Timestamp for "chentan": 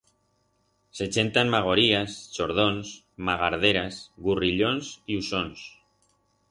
1.15-1.51